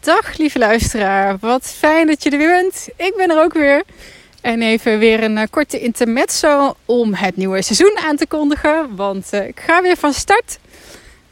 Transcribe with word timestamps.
Dag 0.00 0.36
lieve 0.36 0.58
luisteraar, 0.58 1.36
wat 1.40 1.74
fijn 1.76 2.06
dat 2.06 2.22
je 2.22 2.30
er 2.30 2.38
weer 2.38 2.62
bent. 2.62 2.88
Ik 2.96 3.12
ben 3.16 3.30
er 3.30 3.42
ook 3.42 3.52
weer. 3.52 3.82
En 4.40 4.62
even 4.62 4.98
weer 4.98 5.22
een 5.22 5.36
uh, 5.36 5.42
korte 5.50 5.80
intermezzo 5.80 6.76
om 6.84 7.14
het 7.14 7.36
nieuwe 7.36 7.62
seizoen 7.62 7.98
aan 7.98 8.16
te 8.16 8.26
kondigen. 8.26 8.96
Want 8.96 9.28
uh, 9.34 9.46
ik 9.46 9.60
ga 9.60 9.82
weer 9.82 9.96
van 9.96 10.12
start. 10.12 10.58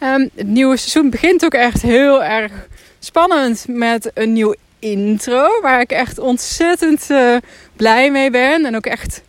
Um, 0.03 0.31
het 0.35 0.47
nieuwe 0.47 0.77
seizoen 0.77 1.11
begint 1.11 1.45
ook 1.45 1.55
echt 1.55 1.83
heel 1.83 2.25
erg 2.25 2.53
spannend 2.99 3.65
met 3.69 4.11
een 4.15 4.33
nieuw 4.33 4.55
intro. 4.79 5.61
Waar 5.61 5.81
ik 5.81 5.91
echt 5.91 6.19
ontzettend 6.19 7.11
uh, 7.11 7.37
blij 7.77 8.11
mee 8.11 8.31
ben. 8.31 8.65
En 8.65 8.77
ook 8.77 8.87
echt 8.87 9.23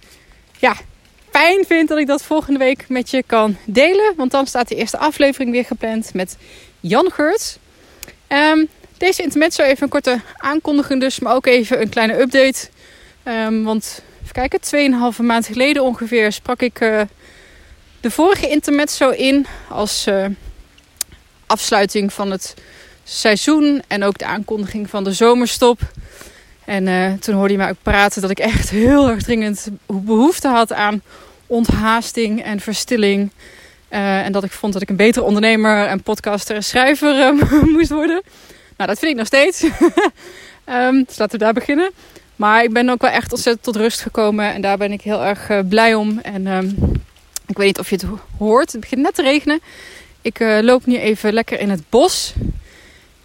ja, 0.57 0.75
fijn 1.31 1.65
vind 1.67 1.87
dat 1.87 1.97
ik 1.97 2.07
dat 2.07 2.23
volgende 2.23 2.59
week 2.59 2.85
met 2.87 3.09
je 3.09 3.23
kan 3.25 3.57
delen. 3.65 4.13
Want 4.15 4.31
dan 4.31 4.47
staat 4.47 4.67
de 4.67 4.75
eerste 4.75 4.97
aflevering 4.97 5.51
weer 5.51 5.65
gepland 5.65 6.13
met 6.13 6.37
Jan 6.79 7.11
Geurts. 7.11 7.57
Um, 8.27 8.69
deze 8.99 9.23
intermezzo 9.23 9.63
even 9.63 9.83
een 9.83 9.89
korte 9.89 10.21
aankondiging 10.37 11.01
dus, 11.01 11.19
maar 11.19 11.35
ook 11.35 11.45
even 11.45 11.81
een 11.81 11.89
kleine 11.89 12.19
update. 12.19 12.67
Um, 13.23 13.63
want 13.63 14.03
even 14.21 14.49
kijken, 14.49 15.13
2,5 15.13 15.25
maand 15.25 15.45
geleden 15.45 15.83
ongeveer 15.83 16.31
sprak 16.31 16.61
ik 16.61 16.79
uh, 16.81 17.01
de 17.99 18.11
vorige 18.11 18.47
intermezzo 18.47 19.09
in 19.09 19.45
als 19.69 20.07
uh, 20.07 20.25
afsluiting 21.45 22.13
van 22.13 22.31
het 22.31 22.53
seizoen 23.03 23.81
en 23.87 24.03
ook 24.03 24.17
de 24.17 24.25
aankondiging 24.25 24.89
van 24.89 25.03
de 25.03 25.13
zomerstop. 25.13 25.79
En 26.65 26.87
uh, 26.87 27.13
toen 27.13 27.35
hoorde 27.35 27.51
je 27.51 27.59
mij 27.59 27.69
ook 27.69 27.83
praten 27.83 28.21
dat 28.21 28.29
ik 28.31 28.39
echt 28.39 28.69
heel 28.69 29.09
erg 29.09 29.23
dringend 29.23 29.67
behoefte 29.85 30.47
had 30.47 30.73
aan 30.73 31.01
onthaasting 31.47 32.43
en 32.43 32.59
verstilling. 32.59 33.31
en 33.89 34.31
dat 34.31 34.43
ik 34.43 34.51
vond 34.51 34.73
dat 34.73 34.81
ik 34.81 34.89
een 34.89 34.95
betere 34.95 35.25
ondernemer 35.25 35.85
en 35.87 36.03
podcaster 36.03 36.55
en 36.55 36.63
schrijver 36.63 37.33
moest 37.75 37.89
worden. 37.89 38.21
Nou, 38.79 38.91
dat 38.91 38.99
vind 38.99 39.11
ik 39.11 39.17
nog 39.17 39.27
steeds. 39.27 39.63
um, 40.65 41.03
dus 41.07 41.17
laten 41.17 41.39
we 41.39 41.45
daar 41.45 41.53
beginnen. 41.53 41.91
Maar 42.35 42.63
ik 42.63 42.73
ben 42.73 42.89
ook 42.89 43.01
wel 43.01 43.11
echt 43.11 43.31
ontzettend 43.31 43.63
tot 43.63 43.75
rust 43.75 44.01
gekomen. 44.01 44.53
En 44.53 44.61
daar 44.61 44.77
ben 44.77 44.91
ik 44.91 45.01
heel 45.01 45.23
erg 45.23 45.49
uh, 45.49 45.59
blij 45.69 45.95
om. 45.95 46.19
En 46.19 46.47
um, 46.47 46.75
ik 47.47 47.57
weet 47.57 47.65
niet 47.65 47.79
of 47.79 47.89
je 47.89 47.95
het 47.95 48.05
hoort. 48.37 48.71
Het 48.71 48.81
begint 48.81 49.01
net 49.01 49.15
te 49.15 49.21
regenen. 49.21 49.61
Ik 50.21 50.39
uh, 50.39 50.59
loop 50.61 50.85
nu 50.85 50.97
even 50.97 51.33
lekker 51.33 51.59
in 51.59 51.69
het 51.69 51.83
bos. 51.89 52.33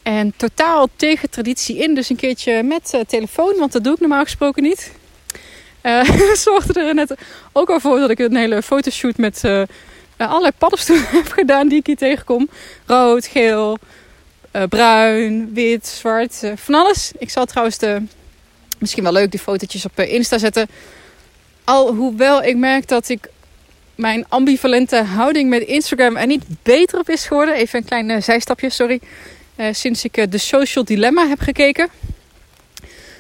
En 0.03 0.33
totaal 0.37 0.89
tegen 0.97 1.31
traditie 1.31 1.77
in. 1.77 1.95
Dus 1.95 2.11
een 2.11 2.17
keertje 2.17 2.63
met 2.63 2.93
uh, 2.95 3.01
telefoon. 3.01 3.55
Want 3.59 3.73
dat 3.73 3.85
doe 3.85 3.95
ik 3.95 4.01
normaal 4.01 4.25
gesproken 4.25 4.63
niet. 4.63 4.93
zorgde 6.35 6.81
er 6.81 6.95
net 6.95 7.15
ook 7.53 7.71
al 7.71 7.81
voor 7.81 7.99
dat 7.99 8.11
ik 8.11 8.19
een 8.19 8.37
hele 8.37 8.63
fotoshoot 8.63 9.17
met 9.17 9.43
allerlei 10.17 10.53
paddenstoelen 10.59 11.09
heb 11.23 11.33
gedaan 11.33 11.69
die 11.69 11.79
ik 11.79 11.87
hier 11.87 11.97
tegenkom. 11.97 12.49
Rood, 12.87 13.27
geel, 13.27 13.79
uh, 14.57 14.63
bruin, 14.69 15.55
wit, 15.55 15.87
zwart, 15.87 16.41
uh, 16.45 16.53
van 16.55 16.75
alles. 16.75 17.13
Ik 17.19 17.31
zal 17.31 17.45
trouwens 17.45 17.79
de, 17.79 18.03
misschien 18.79 19.03
wel 19.03 19.13
leuk 19.13 19.31
die 19.31 19.41
fotootjes 19.41 19.85
op 19.85 20.01
uh, 20.01 20.13
Insta 20.13 20.39
zetten. 20.39 20.69
Al 21.65 21.95
hoewel 21.95 22.43
ik 22.43 22.57
merk 22.57 22.89
dat 22.89 23.09
ik 23.09 23.29
mijn 23.95 24.25
ambivalente 24.29 25.03
houding 25.03 25.49
met 25.49 25.63
Instagram 25.63 26.17
er 26.17 26.27
niet 26.27 26.45
beter 26.63 26.99
op 26.99 27.09
is 27.09 27.27
geworden. 27.27 27.55
Even 27.55 27.79
een 27.79 27.85
klein 27.85 28.23
zijstapje, 28.23 28.71
sorry. 28.71 29.01
sinds 29.71 30.05
ik 30.05 30.31
de 30.31 30.39
Social 30.39 30.85
Dilemma 30.85 31.29
heb 31.29 31.41
gekeken. 31.41 31.89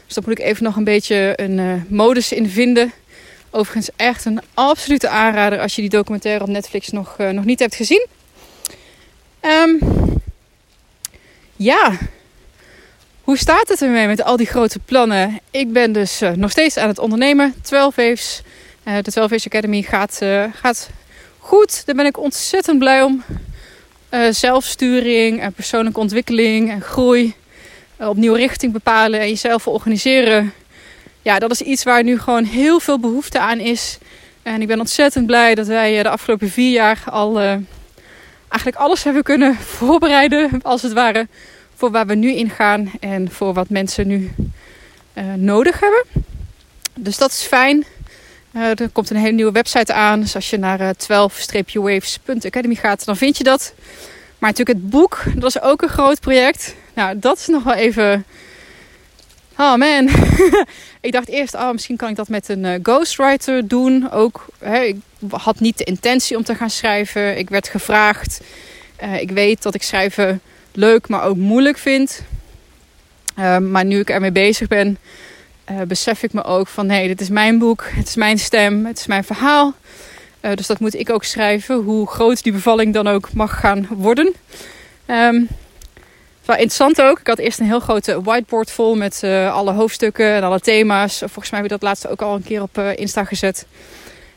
Dus 0.06 0.14
daar 0.14 0.24
moet 0.26 0.38
ik 0.38 0.44
even 0.44 0.64
nog 0.64 0.76
een 0.76 0.84
beetje 0.84 1.32
een 1.36 1.86
modus 1.88 2.32
in 2.32 2.48
vinden. 2.48 2.92
Overigens 3.50 3.90
echt 3.96 4.24
een 4.24 4.40
absolute 4.54 5.08
aanrader 5.08 5.60
als 5.60 5.74
je 5.74 5.80
die 5.80 5.90
documentaire 5.90 6.44
op 6.44 6.50
Netflix 6.50 6.88
nog, 6.88 7.16
nog 7.18 7.44
niet 7.44 7.58
hebt 7.58 7.74
gezien. 7.74 8.06
Um, 9.40 10.13
ja, 11.56 11.98
hoe 13.22 13.38
staat 13.38 13.68
het 13.68 13.82
ermee 13.82 14.06
met 14.06 14.22
al 14.22 14.36
die 14.36 14.46
grote 14.46 14.78
plannen? 14.78 15.40
Ik 15.50 15.72
ben 15.72 15.92
dus 15.92 16.22
uh, 16.22 16.30
nog 16.30 16.50
steeds 16.50 16.76
aan 16.76 16.88
het 16.88 16.98
ondernemen. 16.98 17.54
12 17.62 17.94
Waves, 17.94 18.42
uh, 18.84 18.94
de 19.02 19.10
12 19.10 19.30
Waves 19.30 19.46
Academy 19.46 19.82
gaat, 19.82 20.18
uh, 20.22 20.44
gaat 20.54 20.90
goed. 21.38 21.86
Daar 21.86 21.94
ben 21.94 22.06
ik 22.06 22.18
ontzettend 22.18 22.78
blij 22.78 23.02
om. 23.02 23.22
zelfsturing 24.30 25.40
en 25.40 25.52
persoonlijke 25.52 26.00
ontwikkeling 26.00 26.70
en 26.70 26.80
groei. 26.80 27.34
opnieuw 27.98 28.34
richting 28.34 28.72
bepalen 28.72 29.20
en 29.20 29.28
jezelf 29.28 29.66
organiseren. 29.66 30.52
Ja, 31.22 31.38
dat 31.38 31.50
is 31.50 31.60
iets 31.60 31.82
waar 31.82 32.02
nu 32.02 32.18
gewoon 32.18 32.44
heel 32.44 32.80
veel 32.80 32.98
behoefte 32.98 33.38
aan 33.38 33.58
is. 33.58 33.98
En 34.42 34.60
ik 34.60 34.66
ben 34.66 34.80
ontzettend 34.80 35.26
blij 35.26 35.54
dat 35.54 35.66
wij 35.66 36.02
de 36.02 36.08
afgelopen 36.08 36.50
vier 36.50 36.72
jaar 36.72 37.02
al 37.10 37.60
eigenlijk 38.54 38.76
alles 38.76 39.04
hebben 39.04 39.22
kunnen 39.22 39.54
voorbereiden, 39.54 40.62
als 40.62 40.82
het 40.82 40.92
ware, 40.92 41.28
voor 41.74 41.90
waar 41.90 42.06
we 42.06 42.14
nu 42.14 42.32
in 42.32 42.50
gaan 42.50 42.90
en 43.00 43.30
voor 43.30 43.54
wat 43.54 43.68
mensen 43.68 44.06
nu 44.06 44.32
uh, 45.14 45.24
nodig 45.34 45.80
hebben. 45.80 46.04
Dus 46.94 47.16
dat 47.16 47.30
is 47.30 47.42
fijn. 47.42 47.84
Uh, 48.52 48.80
er 48.80 48.88
komt 48.92 49.10
een 49.10 49.16
hele 49.16 49.32
nieuwe 49.32 49.52
website 49.52 49.92
aan. 49.92 50.20
Dus 50.20 50.34
als 50.34 50.50
je 50.50 50.56
naar 50.56 50.80
uh, 50.80 50.88
12-waves.academy 50.90 52.74
gaat, 52.74 53.04
dan 53.04 53.16
vind 53.16 53.36
je 53.36 53.44
dat. 53.44 53.74
Maar 54.38 54.50
natuurlijk 54.50 54.78
het 54.78 54.90
boek, 54.90 55.22
dat 55.34 55.54
is 55.54 55.60
ook 55.60 55.82
een 55.82 55.88
groot 55.88 56.20
project. 56.20 56.74
Nou, 56.94 57.18
dat 57.18 57.38
is 57.38 57.46
nog 57.46 57.62
wel 57.62 57.74
even... 57.74 58.24
Oh 59.58 59.76
man. 59.76 60.08
ik 61.00 61.12
dacht 61.12 61.28
eerst, 61.28 61.54
oh, 61.54 61.70
misschien 61.70 61.96
kan 61.96 62.08
ik 62.08 62.16
dat 62.16 62.28
met 62.28 62.48
een 62.48 62.64
uh, 62.64 62.74
ghostwriter 62.82 63.68
doen. 63.68 64.10
Ook, 64.10 64.46
hè, 64.58 64.80
ik 64.80 64.96
had 65.30 65.60
niet 65.60 65.78
de 65.78 65.84
intentie 65.84 66.36
om 66.36 66.44
te 66.44 66.54
gaan 66.54 66.70
schrijven. 66.70 67.38
Ik 67.38 67.50
werd 67.50 67.68
gevraagd. 67.68 68.40
Uh, 69.02 69.20
ik 69.20 69.30
weet 69.30 69.62
dat 69.62 69.74
ik 69.74 69.82
schrijven 69.82 70.40
leuk, 70.72 71.08
maar 71.08 71.22
ook 71.22 71.36
moeilijk 71.36 71.78
vind. 71.78 72.22
Uh, 73.38 73.58
maar 73.58 73.84
nu 73.84 73.98
ik 73.98 74.10
ermee 74.10 74.32
bezig 74.32 74.68
ben, 74.68 74.98
uh, 75.70 75.80
besef 75.82 76.22
ik 76.22 76.32
me 76.32 76.44
ook 76.44 76.68
van... 76.68 76.90
hey, 76.90 77.06
dit 77.06 77.20
is 77.20 77.28
mijn 77.28 77.58
boek, 77.58 77.84
het 77.88 78.08
is 78.08 78.14
mijn 78.14 78.38
stem, 78.38 78.86
het 78.86 78.98
is 78.98 79.06
mijn 79.06 79.24
verhaal. 79.24 79.74
dus 80.40 80.66
dat 80.66 80.80
moet 80.80 80.94
ik 80.94 81.10
ook 81.10 81.24
schrijven, 81.24 81.76
hoe 81.76 82.06
groot 82.06 82.42
die 82.42 82.52
bevalling 82.52 82.94
dan 82.94 83.08
ook 83.08 83.32
mag 83.32 83.60
gaan 83.60 83.88
worden. 83.90 84.34
Um, 85.06 85.48
wel 86.46 86.56
interessant 86.56 87.02
ook. 87.02 87.18
Ik 87.20 87.26
had 87.26 87.38
eerst 87.38 87.58
een 87.58 87.66
heel 87.66 87.80
grote 87.80 88.22
whiteboard 88.22 88.70
vol 88.70 88.94
met 88.94 89.22
alle 89.50 89.72
hoofdstukken 89.72 90.34
en 90.34 90.42
alle 90.42 90.60
thema's. 90.60 91.18
Volgens 91.18 91.50
mij 91.50 91.60
heb 91.60 91.70
ik 91.70 91.78
dat 91.80 91.88
laatste 91.88 92.08
ook 92.08 92.22
al 92.22 92.34
een 92.34 92.44
keer 92.44 92.62
op 92.62 92.78
Insta 92.78 93.24
gezet. 93.24 93.66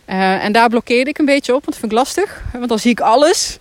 Uh, 0.10 0.44
en 0.44 0.52
daar 0.52 0.70
blokkeerde 0.70 1.10
ik 1.10 1.18
een 1.18 1.26
beetje 1.26 1.56
op, 1.56 1.66
want 1.66 1.72
dat 1.72 1.80
vind 1.80 1.92
ik 1.92 1.98
lastig. 1.98 2.44
Want 2.54 2.70
dan 2.70 2.80
zie 2.80 2.92
ik 2.92 3.00
alles. 3.00 3.58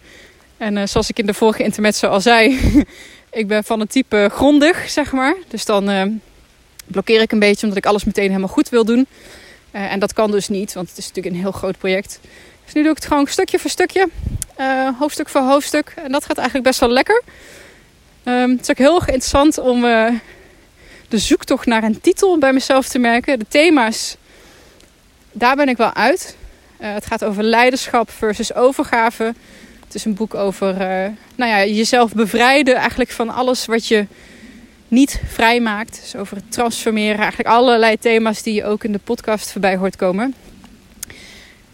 En 0.57 0.77
uh, 0.77 0.87
zoals 0.87 1.09
ik 1.09 1.19
in 1.19 1.27
de 1.27 1.35
vorige 1.35 1.63
intermezzo 1.63 2.07
al 2.07 2.21
zei, 2.21 2.59
ik 3.31 3.49
ben 3.49 3.65
van 3.65 3.81
het 3.81 3.91
type 3.91 4.29
grondig, 4.33 4.91
zeg 4.91 5.13
maar. 5.13 5.35
Dus 5.49 5.65
dan 5.65 5.91
uh, 5.91 6.03
blokkeer 6.87 7.21
ik 7.21 7.33
een 7.33 7.39
beetje, 7.39 7.63
omdat 7.63 7.79
ik 7.79 7.87
alles 7.87 8.05
meteen 8.05 8.29
helemaal 8.29 8.49
goed 8.49 8.69
wil 8.69 8.85
doen. 8.85 9.07
en 9.71 9.99
dat 9.99 10.13
kan 10.13 10.31
dus 10.31 10.49
niet, 10.49 10.73
want 10.73 10.89
het 10.89 10.99
is 10.99 11.07
natuurlijk 11.07 11.35
een 11.35 11.41
heel 11.41 11.53
groot 11.53 11.79
project. 11.79 12.21
Dus 12.65 12.75
nu 12.75 12.83
doe 12.83 12.91
ik 12.91 12.97
het 12.97 13.07
gewoon 13.07 13.27
stukje 13.27 13.59
voor 13.59 13.71
stukje, 13.71 14.09
hoofdstuk 14.99 15.29
voor 15.29 15.41
hoofdstuk. 15.41 15.93
En 15.97 16.13
dat 16.13 16.25
gaat 16.25 16.37
eigenlijk 16.37 16.67
best 16.67 16.81
wel 16.81 16.91
lekker. 16.91 17.23
Um, 18.29 18.51
het 18.51 18.61
is 18.61 18.71
ook 18.71 18.79
heel 18.79 18.95
erg 18.95 19.07
interessant 19.07 19.59
om 19.59 19.81
de 21.09 21.19
zoektocht 21.19 21.67
naar 21.67 21.83
een 21.83 22.01
titel 22.01 22.39
bij 22.39 22.53
mezelf 22.53 22.89
te 22.89 22.99
merken. 22.99 23.39
De 23.39 23.47
thema's 23.49 24.17
daar 25.39 25.57
ben 25.57 25.69
ik 25.69 25.77
wel 25.77 25.95
uit. 25.95 26.37
Uh, 26.81 26.95
het 26.95 27.07
gaat 27.07 27.25
over 27.25 27.43
leiderschap 27.43 28.11
versus 28.11 28.55
overgave. 28.55 29.35
Het 29.85 29.95
is 29.95 30.05
een 30.05 30.15
boek 30.15 30.35
over 30.35 30.73
uh, 30.73 31.11
nou 31.35 31.51
ja, 31.51 31.65
jezelf 31.65 32.13
bevrijden 32.13 32.75
eigenlijk 32.75 33.11
van 33.11 33.31
alles 33.31 33.67
wat 33.67 33.87
je 33.87 34.07
niet 34.89 35.21
vrijmaakt. 35.27 36.01
Dus 36.03 36.17
over 36.17 36.37
het 36.37 36.53
transformeren. 36.53 37.19
Eigenlijk 37.19 37.49
allerlei 37.49 37.99
thema's 37.99 38.43
die 38.43 38.55
je 38.55 38.65
ook 38.65 38.85
in 38.85 38.93
de 38.93 39.01
podcast 39.05 39.53
voorbij 39.53 39.77
hoort 39.77 39.97
komen. 39.97 40.35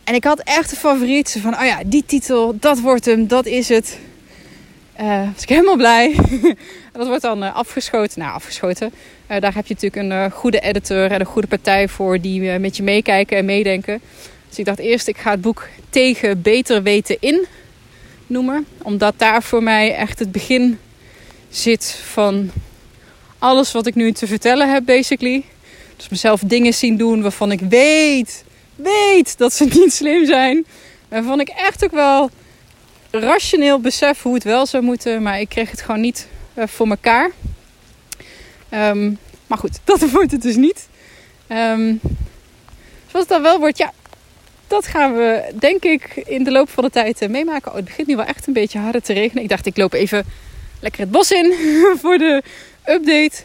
En 0.05 0.15
ik 0.15 0.25
had 0.25 0.41
echt 0.41 0.71
een 0.71 0.77
favoriet. 0.77 1.37
Van, 1.41 1.55
oh 1.55 1.65
ja, 1.65 1.81
die 1.87 2.05
titel, 2.07 2.57
dat 2.59 2.81
wordt 2.81 3.05
hem, 3.05 3.27
dat 3.27 3.47
is 3.47 3.69
het. 3.69 3.99
Uh, 5.00 5.28
was 5.32 5.42
ik 5.42 5.48
helemaal 5.48 5.76
blij. 5.76 6.14
dat 6.92 7.06
wordt 7.06 7.22
dan 7.22 7.42
uh, 7.42 7.54
afgeschoten. 7.54 8.21
Nou, 8.21 8.33
afgeschoten. 8.33 8.92
Uh, 9.30 9.41
daar 9.41 9.54
heb 9.54 9.66
je 9.66 9.74
natuurlijk 9.74 10.12
een 10.12 10.30
goede 10.30 10.60
editor 10.60 11.10
en 11.10 11.21
een 11.21 11.27
goede 11.27 11.48
partij 11.48 11.89
voor 11.89 12.21
die 12.21 12.59
met 12.59 12.77
je 12.77 12.83
meekijken 12.83 13.36
en 13.36 13.44
meedenken. 13.44 14.00
Dus 14.48 14.59
ik 14.59 14.65
dacht 14.65 14.78
eerst, 14.78 15.09
ik 15.09 15.16
ga 15.16 15.30
het 15.30 15.41
boek 15.41 15.68
Tegen 15.91 16.42
Beter 16.42 16.83
Weten 16.83 17.16
In 17.21 17.47
noemen. 18.27 18.66
Omdat 18.83 19.15
daar 19.16 19.42
voor 19.42 19.62
mij 19.62 19.94
echt 19.94 20.18
het 20.18 20.33
begin 20.33 20.78
zit 21.48 22.00
van 22.04 22.50
alles 23.38 23.72
wat 23.72 23.86
ik 23.86 23.95
nu 23.95 24.12
te 24.12 24.27
vertellen 24.27 24.72
heb, 24.72 24.84
basically. 24.84 25.45
Dus 25.97 26.09
mezelf 26.09 26.41
dingen 26.41 26.74
zien 26.74 26.97
doen 26.97 27.22
waarvan 27.22 27.53
ik 27.53 27.60
weet, 27.60 28.45
weet 28.74 29.38
dat 29.38 29.53
ze 29.53 29.65
niet 29.80 29.92
slim 29.92 30.27
zijn. 30.27 30.66
Waarvan 31.09 31.41
ik 31.41 31.48
echt 31.48 31.84
ook 31.84 31.91
wel 31.91 32.30
rationeel 33.12 33.80
besef 33.80 34.22
hoe 34.22 34.34
het 34.34 34.44
wel 34.44 34.66
zou 34.66 34.82
moeten. 34.82 35.22
Maar 35.22 35.41
ik 35.41 35.48
kreeg 35.48 35.70
het 35.70 35.82
gewoon 35.82 36.00
niet 36.00 36.28
uh, 36.54 36.66
voor 36.66 36.88
elkaar. 36.88 37.30
Um, 38.70 39.18
maar 39.47 39.59
goed, 39.59 39.78
dat 39.84 40.10
wordt 40.10 40.30
het 40.30 40.42
dus 40.42 40.56
niet. 40.56 40.88
Um, 41.48 42.00
zoals 43.10 43.26
het 43.26 43.28
dan 43.28 43.42
wel 43.42 43.59
wordt, 43.59 43.78
ja, 43.78 43.92
dat 44.66 44.86
gaan 44.86 45.14
we 45.16 45.53
denk 45.59 45.82
ik 45.82 46.16
in 46.16 46.44
de 46.44 46.50
loop 46.50 46.70
van 46.70 46.84
de 46.84 46.91
tijd 46.91 47.22
uh, 47.22 47.28
meemaken. 47.28 47.70
Oh, 47.70 47.76
het 47.76 47.84
begint 47.84 48.06
nu 48.06 48.16
wel 48.16 48.24
echt 48.24 48.47
een 48.47 48.53
beetje 48.53 48.78
harder 48.78 49.03
te 49.03 49.12
regenen. 49.12 49.42
Ik 49.42 49.48
dacht, 49.48 49.66
ik 49.66 49.76
loop 49.76 49.92
even 49.92 50.24
lekker 50.80 51.00
het 51.00 51.10
bos 51.10 51.30
in 51.30 51.54
voor 52.00 52.18
de 52.18 52.42
update. 52.86 53.42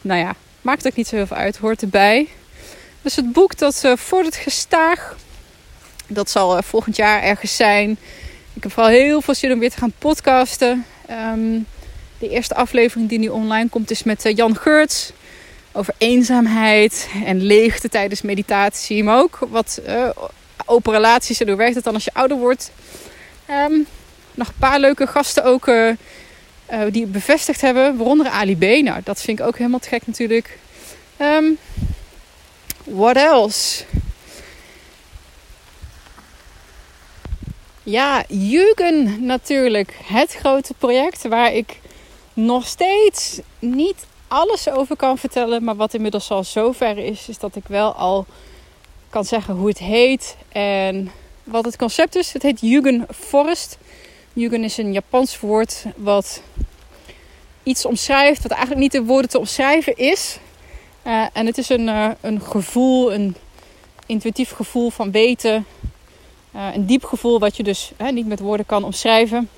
Nou 0.00 0.20
ja, 0.20 0.34
maakt 0.60 0.86
ook 0.86 0.96
niet 0.96 1.06
zo 1.06 1.16
heel 1.16 1.26
veel 1.26 1.36
uit, 1.36 1.56
hoort 1.56 1.82
erbij. 1.82 2.28
Dus 3.02 3.16
het 3.16 3.32
boek 3.32 3.58
dat 3.58 3.82
uh, 3.84 4.24
het 4.24 4.36
gestaag. 4.36 5.16
Dat 6.06 6.30
zal 6.30 6.62
volgend 6.62 6.96
jaar 6.96 7.22
ergens 7.22 7.56
zijn. 7.56 7.98
Ik 8.54 8.62
heb 8.62 8.72
vooral 8.72 8.92
heel 8.92 9.20
veel 9.20 9.34
zin 9.34 9.52
om 9.52 9.58
weer 9.58 9.70
te 9.70 9.76
gaan 9.76 9.92
podcasten. 9.98 10.86
Um, 11.10 11.66
de 12.18 12.28
eerste 12.28 12.54
aflevering 12.54 13.08
die 13.08 13.18
nu 13.18 13.28
online 13.28 13.68
komt 13.68 13.90
is 13.90 14.02
met 14.02 14.26
uh, 14.26 14.36
Jan 14.36 14.56
Geurts. 14.56 15.12
Over 15.72 15.94
eenzaamheid 15.98 17.08
en 17.24 17.42
leegte 17.42 17.88
tijdens 17.88 18.22
meditatie. 18.22 19.04
Maar 19.04 19.18
ook 19.18 19.38
wat 19.50 19.80
open 20.66 20.92
relaties 20.92 21.40
en 21.40 21.48
hoe 21.48 21.56
werkt 21.56 21.74
het 21.74 21.84
dan 21.84 21.94
als 21.94 22.04
je 22.04 22.14
ouder 22.14 22.36
wordt. 22.36 22.70
Um, 23.50 23.86
nog 24.34 24.48
een 24.48 24.54
paar 24.58 24.80
leuke 24.80 25.06
gasten 25.06 25.44
ook 25.44 25.70
die 26.90 27.06
bevestigd 27.06 27.60
hebben. 27.60 27.96
Waaronder 27.96 28.26
Ali 28.26 28.56
B. 28.56 28.82
Nou, 28.82 29.00
dat 29.04 29.20
vind 29.20 29.38
ik 29.38 29.46
ook 29.46 29.58
helemaal 29.58 29.78
te 29.78 29.88
gek 29.88 30.06
natuurlijk. 30.06 30.58
Um, 31.20 31.58
What 32.84 33.16
else? 33.16 33.84
Ja, 37.92 38.24
Jugend 38.28 39.20
natuurlijk. 39.20 39.94
Het 40.04 40.32
grote 40.32 40.74
project 40.78 41.28
waar 41.28 41.52
ik 41.52 41.80
nog 42.34 42.66
steeds 42.66 43.40
niet 43.58 44.06
alles 44.28 44.68
over 44.68 44.96
kan 44.96 45.18
vertellen. 45.18 45.64
Maar 45.64 45.76
wat 45.76 45.94
inmiddels 45.94 46.30
al 46.30 46.44
zover 46.44 46.98
is, 46.98 47.28
is 47.28 47.38
dat 47.38 47.56
ik 47.56 47.62
wel 47.66 47.92
al 47.92 48.26
kan 49.10 49.24
zeggen 49.24 49.54
hoe 49.54 49.68
het 49.68 49.78
heet 49.78 50.36
en 50.48 51.10
wat 51.44 51.64
het 51.64 51.76
concept 51.76 52.16
is. 52.16 52.32
Het 52.32 52.42
heet 52.42 52.60
Jugend 52.60 53.04
Forest. 53.14 53.78
Jugend 54.32 54.64
is 54.64 54.76
een 54.76 54.92
Japans 54.92 55.40
woord 55.40 55.84
wat 55.96 56.42
iets 57.62 57.84
omschrijft 57.84 58.42
wat 58.42 58.52
eigenlijk 58.52 58.80
niet 58.80 58.94
in 58.94 59.06
woorden 59.06 59.30
te 59.30 59.38
omschrijven 59.38 59.96
is. 59.96 60.38
Uh, 61.06 61.26
en 61.32 61.46
het 61.46 61.58
is 61.58 61.68
een, 61.68 61.88
uh, 61.88 62.10
een 62.20 62.40
gevoel, 62.40 63.12
een 63.12 63.36
intuïtief 64.06 64.50
gevoel 64.50 64.90
van 64.90 65.10
weten. 65.10 65.66
Uh, 66.54 66.74
een 66.74 66.86
diep 66.86 67.04
gevoel 67.04 67.38
wat 67.38 67.56
je 67.56 67.62
dus 67.62 67.92
niet 68.10 68.26
met 68.26 68.40
woorden 68.40 68.66
kan 68.66 68.84
omschrijven. 68.84 69.48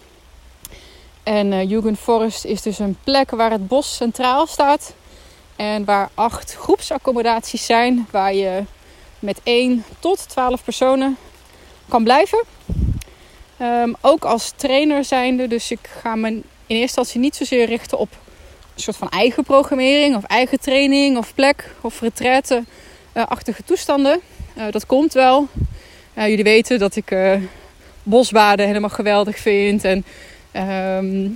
En 1.23 1.67
Jugendforest 1.69 2.45
is 2.45 2.63
dus 2.63 2.79
een 2.79 2.97
plek 3.05 3.31
waar 3.31 3.51
het 3.51 3.69
bos 3.69 3.97
centraal 3.97 4.47
staat. 4.47 4.95
En 5.57 5.85
waar 5.85 6.11
acht 6.15 6.55
groepsaccommodaties 6.55 7.67
zijn. 7.67 8.07
Waar 8.11 8.35
je 8.35 8.63
met 9.19 9.41
1 9.43 9.85
tot 9.99 10.29
12 10.29 10.65
personen 10.65 11.17
kan 11.89 12.05
blijven. 12.05 12.45
Um, 13.61 13.97
ook 14.01 14.25
als 14.25 14.53
trainer 14.57 15.05
zijnde. 15.05 15.49
Dus 15.49 15.71
ik 15.71 15.91
ga 16.01 16.15
me 16.15 16.29
in 16.29 16.45
eerste 16.67 16.81
instantie 16.83 17.21
niet 17.21 17.37
zozeer 17.37 17.67
richten 17.67 17.99
op 17.99 18.09
een 18.75 18.83
soort 18.83 18.97
van 18.97 19.09
eigen 19.09 19.45
programmering 19.45 20.17
of 20.17 20.25
eigen 20.25 20.61
training 20.61 21.17
of 21.17 21.35
plek 21.35 21.75
of 21.81 22.01
retraite-achtige 22.01 23.65
toestanden. 23.65 24.21
Uh, 24.57 24.65
dat 24.71 24.87
komt 24.87 25.13
wel. 25.13 25.49
Uh, 26.19 26.29
jullie 26.29 26.45
weten 26.45 26.79
dat 26.79 26.97
ik 26.97 27.11
uh, 27.11 27.35
bosbaden 28.03 28.67
helemaal 28.67 28.91
geweldig 28.91 29.39
vind. 29.39 29.85
En 29.85 30.05
ehm, 30.53 31.29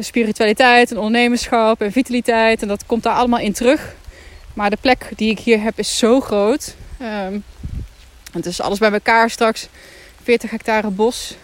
spiritualiteit 0.00 0.90
en 0.90 0.96
ondernemerschap 0.96 1.80
en 1.80 1.92
vitaliteit. 1.92 2.62
En 2.62 2.68
dat 2.68 2.86
komt 2.86 3.02
daar 3.02 3.14
allemaal 3.14 3.40
in 3.40 3.52
terug. 3.52 3.94
Maar 4.54 4.70
de 4.70 4.78
plek 4.80 5.08
die 5.16 5.30
ik 5.30 5.38
hier 5.38 5.62
heb 5.62 5.78
is 5.78 5.98
zo 5.98 6.20
groot. 6.20 6.74
Um, 7.26 7.44
het 8.32 8.46
is 8.46 8.60
alles 8.60 8.78
bij 8.78 8.92
elkaar 8.92 9.30
straks. 9.30 9.68
40 10.22 10.50
hectare 10.50 10.90
bos. 10.90 11.36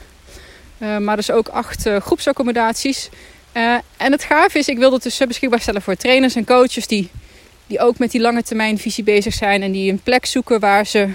maar 0.79 1.17
dus 1.17 1.31
ook 1.31 1.49
acht 1.49 1.89
groepsaccommodaties. 1.99 3.11
Uh, 3.53 3.75
en 3.97 4.13
het 4.13 4.25
gaaf 4.25 4.55
is, 4.55 4.69
ik 4.69 4.79
wil 4.79 4.93
het 4.93 5.03
dus 5.03 5.19
beschikbaar 5.19 5.61
stellen 5.61 5.83
voor 5.83 5.95
trainers 5.95 6.35
en 6.35 6.45
coaches 6.45 6.87
die, 6.87 7.11
die 7.67 7.81
ook 7.81 7.99
met 7.99 8.11
die 8.11 8.21
lange 8.21 8.43
termijn 8.43 8.79
visie 8.79 9.05
bezig 9.05 9.35
zijn. 9.35 9.63
En 9.63 9.73
die 9.73 9.93
een 9.93 10.03
plek 10.03 10.27
zoeken 10.27 10.61
waar 10.61 10.87
ze 10.87 11.09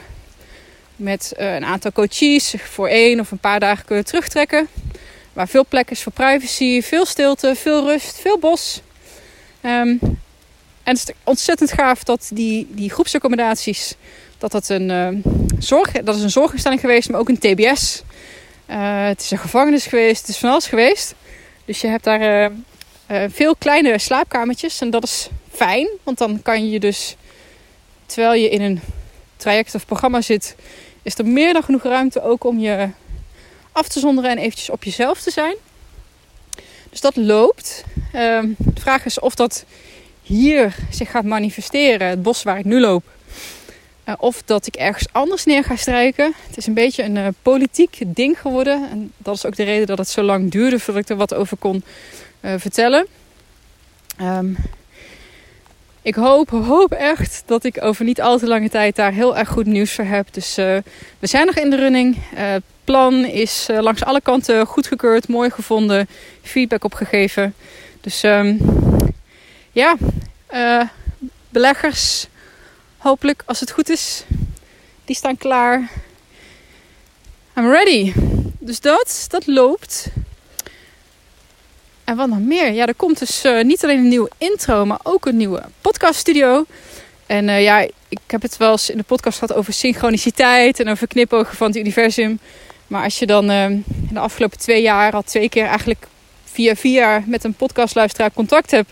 met 0.96 1.34
uh, 1.38 1.54
een 1.54 1.66
aantal 1.66 1.92
coaches 1.92 2.56
voor 2.58 2.88
één 2.88 3.20
of 3.20 3.32
een 3.32 3.38
paar 3.38 3.60
dagen 3.60 3.86
kunnen 3.86 4.06
terugtrekken. 4.06 4.68
Waar 5.34 5.48
veel 5.48 5.66
plek 5.66 5.92
is 5.92 6.04
voor 6.04 6.12
privacy, 6.12 6.82
veel 6.82 7.06
stilte, 7.06 7.56
veel 7.56 7.86
rust, 7.86 8.20
veel 8.20 8.40
bos. 8.40 8.82
Um, 9.62 10.00
en 10.84 10.94
het 10.94 10.98
is 10.98 11.14
ontzettend 11.24 11.72
gaaf 11.72 12.04
dat 12.04 12.30
die, 12.34 12.68
die 12.70 12.90
groepsaccommodaties, 12.90 13.96
dat 14.38 14.52
dat 14.52 14.70
een, 14.70 14.90
uh, 14.90 15.08
zorg, 15.60 15.92
dat 15.92 16.16
is 16.16 16.22
een 16.22 16.30
zorginstelling 16.30 16.82
geweest, 16.82 17.10
maar 17.10 17.20
ook 17.20 17.30
een 17.30 17.40
TBS. 17.40 18.04
het 18.66 19.22
is 19.22 19.32
een 19.32 19.38
gevangenis 19.38 19.86
geweest, 19.86 20.22
het 20.22 20.30
is 20.30 20.38
van 20.38 20.50
alles 20.50 20.68
geweest. 20.68 21.16
Dus 21.66 21.82
je 21.82 21.88
hebt 21.88 22.04
daar 22.04 22.52
veel 23.28 23.56
kleine 23.56 24.00
slaapkamertjes. 24.00 24.82
En 24.82 24.90
dat 24.90 25.04
is 25.04 25.30
fijn, 25.52 25.88
want 26.04 26.18
dan 26.18 26.42
kan 26.42 26.70
je 26.70 26.80
dus, 26.80 27.16
terwijl 28.06 28.42
je 28.42 28.50
in 28.50 28.62
een 28.62 28.82
traject 29.38 29.76
of 29.76 29.86
programma 29.86 30.22
zit, 30.22 30.56
is 31.02 31.18
er 31.18 31.26
meer 31.26 31.54
dan 31.54 31.64
genoeg 31.64 31.84
ruimte 31.84 32.22
ook 32.22 32.44
om 32.44 32.60
je 32.60 32.90
af 33.72 33.88
te 33.88 34.00
zonderen 34.00 34.32
en 34.32 34.38
eventjes 34.38 34.70
op 34.70 34.84
jezelf 34.84 35.22
te 35.22 35.32
zijn. 35.32 35.56
Dus 36.90 37.02
dat 37.02 37.16
loopt. 37.16 37.84
Uh, 38.06 38.42
de 38.58 38.82
vraag 38.82 39.06
is 39.06 39.20
of 39.20 39.36
dat 39.36 39.66
hier 40.22 40.76
zich 40.90 41.12
gaat 41.12 41.24
manifesteren, 41.24 42.08
het 42.08 42.24
bos 42.24 42.44
waar 42.44 42.58
ik 42.58 42.66
nu 42.66 42.80
loop. 42.80 43.04
Uh, 44.06 44.16
of 44.18 44.42
dat 44.44 44.68
ik 44.68 44.76
ergens 44.76 45.08
anders 45.12 45.46
neer 45.46 45.64
ga 45.64 45.76
strijken. 45.76 46.34
Het 46.48 46.58
is 46.58 46.68
een 46.68 46.74
beetje 46.74 47.04
een 47.04 47.16
uh, 47.16 47.28
politiek 47.42 47.98
ding 48.06 48.40
geworden. 48.40 48.90
En 48.90 49.12
dat 49.18 49.36
is 49.36 49.46
ook 49.46 49.56
de 49.56 49.64
reden 49.64 49.88
dat 49.88 49.98
het 49.98 50.10
zo 50.10 50.22
lang 50.22 50.52
duurde 50.52 50.80
voordat 50.80 51.04
ik 51.04 51.10
er 51.10 51.16
wat 51.16 51.34
over 51.34 51.58
kon 51.58 51.84
uh, 52.42 52.54
vertellen. 52.58 53.08
Um, 54.22 54.58
ik 56.06 56.16
hoop, 56.16 56.50
hoop 56.50 56.92
echt 56.92 57.44
dat 57.46 57.63
ik 57.63 57.84
over 57.84 58.06
niet 58.06 58.22
al 58.22 58.38
te 58.38 58.48
lange 58.48 58.69
tijd 58.69 58.96
daar 58.96 59.12
heel 59.12 59.38
erg 59.38 59.50
goed 59.50 59.66
nieuws 59.66 59.94
voor 59.94 60.06
heb. 60.06 60.28
Dus 60.31 60.56
we 60.56 60.84
zijn 61.22 61.46
nog 61.46 61.56
in 61.56 61.69
de 61.69 61.75
running. 61.75 62.18
het 62.36 62.63
plan 62.84 63.25
is 63.25 63.68
langs 63.80 64.04
alle 64.04 64.22
kanten 64.22 64.66
goedgekeurd, 64.66 65.28
mooi 65.28 65.50
gevonden, 65.50 66.07
feedback 66.42 66.84
opgegeven. 66.84 67.54
Dus 68.02 68.24
um, 68.24 68.60
ja, 69.72 69.96
beleggers 71.50 72.28
Hopelijk, 73.06 73.44
als 73.46 73.60
het 73.60 73.72
goed 73.72 73.90
is, 73.90 74.24
die 75.04 75.16
staan 75.16 75.38
klaar. 75.38 75.90
I'm 77.58 77.69
ready. 77.72 78.13
Dus 78.60 78.80
dat, 78.80 79.25
dat 79.28 79.48
loopt. 79.48 80.08
En 82.06 82.16
wat 82.16 82.28
nog 82.28 82.40
meer? 82.40 82.72
Ja, 82.72 82.86
er 82.86 82.96
komt 82.96 83.19
dus 83.19 83.46
uh, 83.46 83.63
niet 83.63 83.84
alleen 83.84 83.98
een 83.98 84.07
nieuwe 84.07 84.31
intro, 84.38 84.86
maar 84.86 85.00
ook 85.04 85.25
een 85.25 85.38
nieuwe 85.38 85.63
podcaststudio. 85.82 86.65
En 87.25 87.48
uh, 87.48 87.63
ja, 87.63 87.80
ik 88.10 88.20
heb 88.27 88.41
het 88.41 88.58
wel 88.58 88.72
eens 88.72 88.89
in 88.89 88.98
de 88.98 89.03
podcast 89.03 89.39
gehad 89.39 89.58
over 89.58 89.74
synchroniciteit 89.74 90.80
en 90.80 90.88
over 90.88 91.08
knipogen 91.08 91.58
van 91.58 91.68
het 91.68 91.75
universum. 91.75 92.39
Maar 92.88 93.03
als 93.03 93.20
je 93.20 93.25
dan 93.25 93.51
uh, 93.51 93.70
in 93.70 93.84
de 94.12 94.20
afgelopen 94.20 94.58
twee 94.58 94.82
jaar 94.82 95.13
al 95.13 95.22
twee 95.22 95.50
keer 95.50 95.65
eigenlijk 95.65 96.08
via 96.44 96.75
via 96.75 97.24
met 97.25 97.44
een 97.44 97.53
podcastluisteraar 97.53 98.34
contact 98.34 98.72
hebt, 98.72 98.91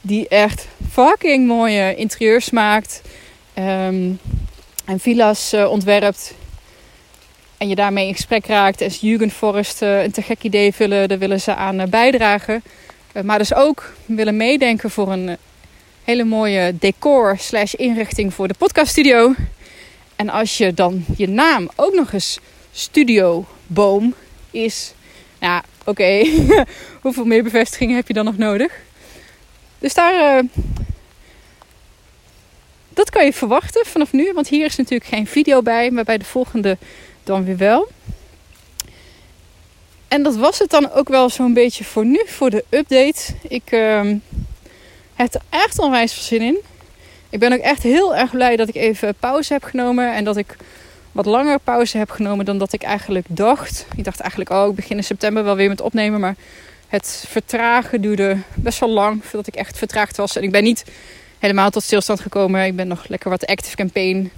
die 0.00 0.28
echt 0.28 0.66
fucking 0.90 1.46
mooie 1.46 1.94
interieurs 1.94 2.50
maakt 2.50 3.02
um, 3.58 4.18
en 4.84 5.00
villa's 5.00 5.52
uh, 5.52 5.70
ontwerpt. 5.70 6.34
En 7.60 7.68
je 7.68 7.74
daarmee 7.74 8.06
in 8.06 8.14
gesprek 8.14 8.46
raakt. 8.46 8.80
En 8.80 8.88
Jugendforest 8.88 9.82
uh, 9.82 10.02
een 10.02 10.10
te 10.10 10.22
gek 10.22 10.42
idee 10.42 10.72
vullen, 10.72 11.08
daar 11.08 11.18
willen 11.18 11.40
ze 11.40 11.54
aan 11.54 11.80
uh, 11.80 11.86
bijdragen. 11.86 12.62
maar 13.24 13.38
dus 13.38 13.54
ook 13.54 13.92
willen 14.06 14.36
meedenken 14.36 14.90
voor 14.90 15.12
een 15.12 15.36
hele 16.04 16.24
mooie 16.24 16.74
decor 16.78 17.38
slash 17.38 17.74
inrichting 17.74 18.34
voor 18.34 18.48
de 18.48 18.54
podcaststudio. 18.58 19.34
En 20.16 20.28
als 20.28 20.58
je 20.58 20.74
dan 20.74 21.04
je 21.16 21.28
naam 21.28 21.70
ook 21.76 21.94
nog 21.94 22.12
eens 22.12 22.38
Studio 22.72 23.46
Boom 23.66 24.14
is. 24.50 24.94
Nou, 25.38 25.62
oké. 25.84 26.24
Hoeveel 27.02 27.24
meer 27.24 27.42
bevestigingen 27.42 27.96
heb 27.96 28.06
je 28.06 28.14
dan 28.14 28.24
nog 28.24 28.36
nodig? 28.36 28.72
Dus 29.78 29.94
daar 29.94 30.42
dat 32.88 33.10
kan 33.10 33.24
je 33.24 33.32
verwachten 33.32 33.86
vanaf 33.86 34.12
nu, 34.12 34.32
want 34.32 34.48
hier 34.48 34.64
is 34.64 34.76
natuurlijk 34.76 35.10
geen 35.10 35.26
video 35.26 35.62
bij, 35.62 35.90
maar 35.90 36.04
bij 36.04 36.18
de 36.18 36.24
volgende 36.24 36.78
dan 37.30 37.44
weer 37.44 37.56
wel. 37.56 37.88
En 40.08 40.22
dat 40.22 40.36
was 40.36 40.58
het 40.58 40.70
dan 40.70 40.92
ook 40.92 41.08
wel 41.08 41.28
zo'n 41.28 41.54
beetje 41.54 41.84
voor 41.84 42.04
nu, 42.04 42.22
voor 42.26 42.50
de 42.50 42.64
update. 42.68 43.32
Ik 43.48 43.72
uh, 43.72 44.00
heb 45.14 45.34
er 45.34 45.40
echt 45.48 45.78
onwijs 45.78 46.12
veel 46.12 46.22
zin 46.22 46.42
in. 46.42 46.58
Ik 47.28 47.38
ben 47.38 47.52
ook 47.52 47.60
echt 47.60 47.82
heel 47.82 48.16
erg 48.16 48.30
blij 48.30 48.56
dat 48.56 48.68
ik 48.68 48.74
even 48.74 49.14
pauze 49.14 49.52
heb 49.52 49.64
genomen. 49.64 50.14
En 50.14 50.24
dat 50.24 50.36
ik 50.36 50.56
wat 51.12 51.26
langer 51.26 51.58
pauze 51.58 51.98
heb 51.98 52.10
genomen 52.10 52.44
dan 52.44 52.58
dat 52.58 52.72
ik 52.72 52.82
eigenlijk 52.82 53.26
dacht. 53.28 53.86
Ik 53.96 54.04
dacht 54.04 54.20
eigenlijk, 54.20 54.50
oh, 54.50 54.68
ik 54.68 54.74
begin 54.74 54.96
in 54.96 55.04
september 55.04 55.44
wel 55.44 55.56
weer 55.56 55.68
met 55.68 55.80
opnemen. 55.80 56.20
Maar 56.20 56.36
het 56.88 57.24
vertragen 57.28 58.00
duurde 58.00 58.36
best 58.54 58.78
wel 58.78 58.90
lang 58.90 59.24
voordat 59.24 59.46
ik 59.46 59.54
echt 59.54 59.78
vertraagd 59.78 60.16
was. 60.16 60.36
En 60.36 60.42
ik 60.42 60.50
ben 60.50 60.62
niet 60.62 60.84
helemaal 61.38 61.70
tot 61.70 61.82
stilstand 61.82 62.20
gekomen. 62.20 62.64
Ik 62.64 62.76
ben 62.76 62.88
nog 62.88 63.08
lekker 63.08 63.30
wat 63.30 63.46
active 63.46 63.76
campaign 63.76 64.30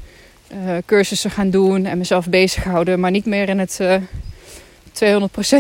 uh, 0.52 0.76
cursussen 0.86 1.30
gaan 1.30 1.50
doen 1.50 1.84
en 1.86 1.98
mezelf 1.98 2.28
bezig 2.28 2.64
houden. 2.64 3.00
Maar 3.00 3.10
niet 3.10 3.26
meer 3.26 3.48
in 3.48 3.58
het 3.58 3.78
uh, 3.80 3.94
eh, 3.94 4.02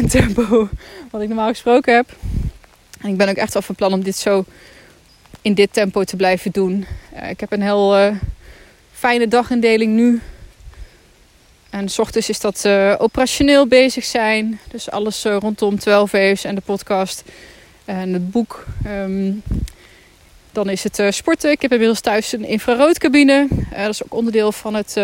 200% 0.02 0.10
tempo 0.10 0.68
wat 1.10 1.22
ik 1.22 1.28
normaal 1.28 1.48
gesproken 1.48 1.94
heb. 1.94 2.16
En 3.00 3.08
ik 3.08 3.16
ben 3.16 3.28
ook 3.28 3.36
echt 3.36 3.52
wel 3.52 3.62
van 3.62 3.74
plan 3.74 3.92
om 3.92 4.02
dit 4.02 4.16
zo 4.16 4.44
in 5.42 5.54
dit 5.54 5.72
tempo 5.72 6.04
te 6.04 6.16
blijven 6.16 6.50
doen. 6.50 6.86
ik 7.28 7.40
heb 7.40 7.52
een 7.52 7.62
heel 7.62 8.16
fijne 8.92 9.28
dagindeling 9.28 9.94
nu. 9.94 10.20
En 11.70 11.88
s 11.88 11.98
ochtends 11.98 12.28
is 12.28 12.40
dat 12.40 12.68
operationeel 12.98 13.66
bezig 13.66 14.04
zijn. 14.04 14.60
Dus 14.70 14.90
alles 14.90 15.24
rondom 15.24 15.78
12 15.78 16.10
Waves 16.10 16.44
en 16.44 16.54
de 16.54 16.60
podcast 16.60 17.22
en 17.84 18.12
het 18.12 18.30
boek. 18.30 18.64
Ehm, 18.84 19.32
dan 20.52 20.68
is 20.68 20.82
het 20.82 21.02
sporten. 21.14 21.50
Ik 21.50 21.62
heb 21.62 21.72
inmiddels 21.72 22.00
thuis 22.00 22.32
een 22.32 22.44
infraroodcabine. 22.44 23.46
dat 23.76 23.88
is 23.88 24.04
ook 24.04 24.14
onderdeel 24.14 24.52
van 24.52 24.74
het 24.74 24.96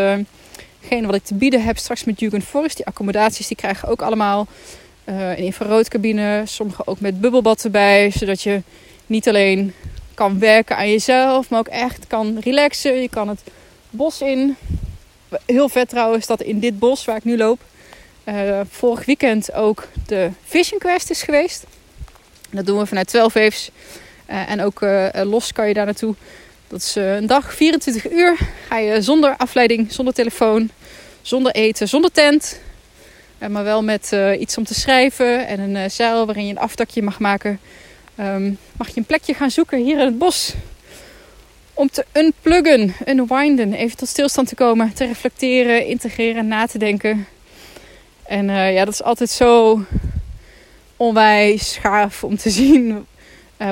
Hetgene 0.81 1.07
wat 1.07 1.15
ik 1.15 1.25
te 1.25 1.35
bieden 1.35 1.65
heb 1.65 1.79
straks 1.79 2.05
met 2.05 2.21
Jugend 2.21 2.45
Forest. 2.45 2.77
Die 2.77 2.87
accommodaties 2.87 3.47
die 3.47 3.57
krijgen 3.57 3.89
ook 3.89 4.03
allemaal 4.03 4.47
uh, 5.05 5.29
een 5.31 5.37
infraroodcabine. 5.37 6.43
Sommige 6.45 6.87
ook 6.87 7.01
met 7.01 7.21
bubbelbad 7.21 7.65
erbij. 7.65 8.11
Zodat 8.11 8.43
je 8.43 8.63
niet 9.07 9.29
alleen 9.29 9.75
kan 10.15 10.39
werken 10.39 10.77
aan 10.77 10.91
jezelf. 10.91 11.51
Maar 11.51 11.59
ook 11.59 11.69
echt 11.69 12.07
kan 12.07 12.39
relaxen. 12.41 13.01
Je 13.01 13.09
kan 13.09 13.29
het 13.29 13.41
bos 13.91 14.21
in. 14.21 14.57
Heel 15.47 15.69
vet 15.69 15.89
trouwens 15.89 16.27
dat 16.27 16.43
in 16.43 16.61
dit 16.61 16.79
bos 16.79 17.05
waar 17.05 17.17
ik 17.17 17.25
nu 17.25 17.37
loop. 17.37 17.61
Vorig 18.71 19.05
weekend 19.05 19.53
ook 19.53 19.89
de 20.07 20.31
Vision 20.45 20.79
Quest 20.79 21.11
is 21.11 21.23
geweest. 21.23 21.65
Dat 22.51 22.67
doen 22.67 22.79
we 22.79 22.87
vanuit 22.87 23.07
12 23.07 23.33
Waves. 23.33 23.71
Uh, 24.31 24.51
en 24.51 24.63
ook 24.63 24.81
los 25.25 25.53
kan 25.53 25.69
je 25.69 25.75
daar 25.75 25.85
naartoe. 25.85 26.15
Dat 26.69 26.81
is 26.81 26.95
een 26.95 27.27
dag, 27.27 27.55
24 27.55 28.11
uur. 28.11 28.39
Ga 28.69 28.79
je 28.79 29.03
zonder 29.03 29.37
afleiding, 29.37 29.93
zonder 29.93 30.15
telefoon, 30.15 30.71
zonder 31.23 31.53
eten, 31.53 31.89
zonder 31.89 32.13
tent. 32.13 32.61
Maar 33.51 33.65
wel 33.65 33.83
met 33.83 34.17
iets 34.39 34.59
om 34.59 34.65
te 34.65 34.75
schrijven 34.75 35.47
en 35.47 35.61
een 35.61 35.91
zeil 35.91 36.27
waarin 36.27 36.47
je 36.47 36.51
een 36.51 36.59
aftakje 36.59 37.03
mag 37.03 37.19
maken. 37.19 37.61
Um, 38.21 38.59
mag 38.77 38.89
je 38.89 38.97
een 38.97 39.05
plekje 39.05 39.35
gaan 39.35 39.51
zoeken 39.51 39.79
hier 39.79 39.99
in 39.99 40.05
het 40.05 40.19
bos. 40.19 40.55
Om 41.75 41.91
te 41.91 42.05
unpluggen, 42.13 42.95
unwinden, 43.07 43.73
even 43.73 43.97
tot 43.97 44.09
stilstand 44.09 44.49
te 44.49 44.55
komen, 44.55 44.93
te 44.93 45.05
reflecteren, 45.05 45.87
integreren, 45.87 46.49
na 46.49 46.67
te 46.67 46.79
denken. 46.79 47.27
En 48.23 48.47
ja, 48.51 48.85
dat 48.85 48.95
is 48.95 49.03
altijd 49.03 49.31
zo 49.31 49.81
onwijs 50.97 51.77
gaaf 51.77 52.25
om 52.25 52.37
te 52.37 52.51
zien 52.61 53.07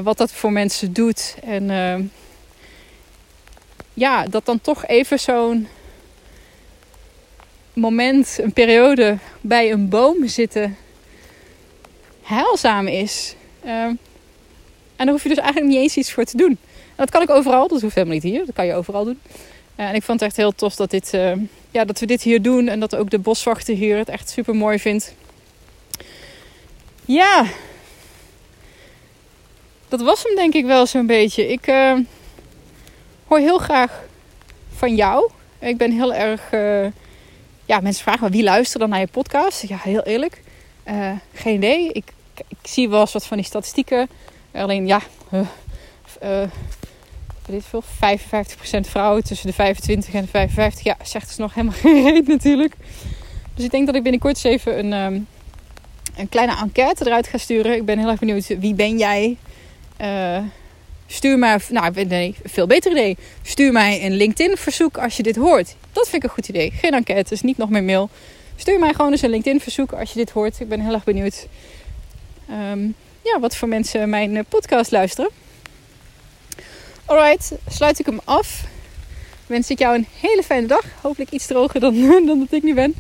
wat 0.03 0.19
dat 0.19 0.33
voor 0.33 0.53
mensen 0.53 0.93
doet. 0.93 1.37
En 1.43 1.71
ehm, 1.71 2.03
ja, 3.95 4.25
dat 4.25 4.45
dan 4.45 4.61
toch 4.61 4.87
even 4.87 5.19
zo'n 5.19 5.69
moment, 7.73 8.39
een 8.41 8.53
periode 8.53 9.19
bij 9.41 9.73
een 9.73 9.89
boom 9.89 10.29
zitten 10.29 10.77
heilzaam 12.23 12.87
is. 12.87 13.35
Ehm, 13.65 13.95
en 14.97 15.05
daar 15.05 15.09
hoef 15.09 15.23
je 15.23 15.29
dus 15.29 15.39
eigenlijk 15.39 15.69
niet 15.73 15.83
eens 15.83 15.97
iets 15.97 16.13
voor 16.13 16.25
te 16.25 16.37
doen. 16.37 16.59
En 16.71 17.05
dat 17.05 17.11
kan 17.11 17.23
ik 17.23 17.31
overal, 17.31 17.69
dat 17.69 17.81
hoeft 17.81 17.95
helemaal 17.95 18.15
niet 18.15 18.25
hier. 18.25 18.47
Dat 18.47 18.55
kan 18.55 18.67
je 18.67 18.75
overal 18.75 19.05
doen. 19.05 19.21
en 19.77 19.95
ik 19.95 20.03
vond 20.03 20.21
het 20.21 20.29
echt 20.29 20.37
heel 20.37 20.55
tof 20.55 20.75
dat, 20.75 20.91
dit, 20.91 21.15
ehm, 21.15 21.39
ja, 21.71 21.85
dat 21.85 22.01
we 22.01 22.07
dit 22.07 22.23
hier 22.23 22.43
doen. 22.43 22.69
En 22.69 22.81
dat 22.81 22.97
ook 22.97 23.11
de 23.11 23.19
boswachter 23.19 23.75
hier 23.75 23.97
het 23.97 24.09
echt 24.09 24.31
super 24.31 24.55
mooi 24.55 24.79
vindt. 24.79 25.15
Ja, 27.05 27.47
dat 29.89 30.01
was 30.01 30.23
hem 30.23 30.35
denk 30.35 30.55
ik 30.55 30.65
wel 30.65 30.87
zo'n 30.87 31.07
beetje. 31.07 31.49
Ik 31.49 31.67
uh, 31.67 31.99
hoor 33.27 33.39
heel 33.39 33.59
graag 33.59 34.03
van 34.77 34.95
jou. 34.95 35.31
Ik 35.59 35.77
ben 35.77 35.93
heel 35.93 36.15
erg 36.15 36.53
uh, 36.53 36.87
ja, 37.65 37.81
mensen 37.81 38.03
vragen 38.03 38.25
me 38.25 38.31
wie 38.31 38.43
luistert 38.43 38.81
dan 38.81 38.91
naar 38.91 39.01
je 39.01 39.07
podcast. 39.07 39.69
Ja, 39.69 39.79
heel 39.83 40.03
eerlijk. 40.03 40.43
Uh, 40.89 41.13
geen 41.33 41.55
idee. 41.55 41.93
Ik, 41.93 42.13
ik 42.49 42.57
zie 42.63 42.89
wel 42.89 43.01
eens 43.01 43.13
wat 43.13 43.27
van 43.27 43.37
die 43.37 43.47
statistieken. 43.47 44.09
Alleen 44.53 44.87
ja, 44.87 45.01
dit 47.47 47.65
veel, 47.65 47.83
55% 47.83 48.81
vrouwen 48.81 49.25
tussen 49.25 49.47
de 49.47 49.53
25 49.53 50.15
en 50.15 50.23
de 50.23 50.29
55. 50.29 50.85
Ja, 50.85 50.97
zegt 51.03 51.27
dus 51.27 51.37
nog 51.37 51.55
helemaal 51.55 51.79
geen 51.83 52.03
reet 52.03 52.27
natuurlijk. 52.27 52.75
Dus 53.55 53.65
ik 53.65 53.71
denk 53.71 53.87
dat 53.87 53.95
ik 53.95 54.03
binnenkort 54.03 54.35
eens 54.35 54.45
even 54.45 54.79
een, 54.79 54.93
um, 54.93 55.27
een 56.17 56.29
kleine 56.29 56.57
enquête 56.57 57.07
eruit 57.07 57.27
ga 57.27 57.39
sturen. 57.39 57.75
Ik 57.75 57.85
ben 57.85 57.99
heel 57.99 58.09
erg 58.09 58.19
benieuwd 58.19 58.47
wie 58.47 58.75
ben 58.75 58.99
jij? 58.99 59.37
Uh, 60.01 60.39
Stuur 61.07 61.39
mij, 61.39 61.59
nou 61.69 62.05
nee, 62.05 62.35
veel 62.45 62.67
beter 62.67 62.91
idee. 62.91 63.17
Stuur 63.43 63.73
mij 63.73 64.05
een 64.05 64.13
LinkedIn 64.13 64.57
verzoek 64.57 64.99
als 64.99 65.17
je 65.17 65.23
dit 65.23 65.37
hoort. 65.37 65.75
Dat 65.93 66.09
vind 66.09 66.23
ik 66.23 66.29
een 66.29 66.35
goed 66.35 66.49
idee. 66.49 66.71
Geen 66.71 66.95
enquêtes, 66.95 67.43
niet 67.43 67.57
nog 67.57 67.71
meer 67.71 67.85
mail. 67.85 68.11
Stuur 68.57 68.79
mij 68.79 68.95
gewoon 68.95 69.11
eens 69.11 69.23
een 69.23 69.31
LinkedIn 69.31 69.61
verzoek 69.61 69.93
als 69.93 70.13
je 70.13 70.19
dit 70.19 70.31
hoort. 70.31 70.61
Ik 70.61 70.69
ben 70.69 70.81
heel 70.81 70.93
erg 70.93 71.05
benieuwd 71.05 71.47
um, 72.51 72.95
ja, 73.23 73.41
wat 73.41 73.57
voor 73.57 73.69
mensen 73.69 74.09
mijn 74.09 74.37
eh, 74.37 74.43
podcast 74.49 74.91
luisteren. 74.91 75.31
Alright, 77.05 77.53
sluit 77.69 77.99
ik 77.99 78.07
hem 78.07 78.21
af. 78.25 78.65
Wens 79.47 79.71
ik 79.71 79.79
jou 79.79 79.97
een 79.97 80.07
hele 80.21 80.43
fijne 80.43 80.67
dag. 80.67 80.85
Hopelijk 81.01 81.31
iets 81.31 81.47
droger 81.47 81.81
dan, 81.81 81.95
dan 82.27 82.39
dat 82.39 82.53
ik 82.53 82.63
nu 82.63 82.75
ben. 82.75 82.95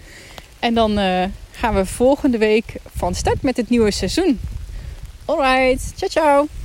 En 0.58 0.74
dan 0.74 0.98
uh, 0.98 1.24
gaan 1.50 1.74
we 1.74 1.86
volgende 1.86 2.38
week 2.38 2.74
van 2.96 3.14
start 3.14 3.42
met 3.42 3.56
het 3.56 3.68
nieuwe 3.68 3.90
seizoen. 3.90 4.40
Alright, 5.24 5.92
ciao 5.96 6.10
ciao. 6.10 6.55